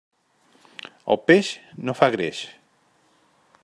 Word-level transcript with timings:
El 1.15 1.21
peix 1.27 1.53
no 1.89 1.97
fa 2.01 2.11
greix. 2.17 2.43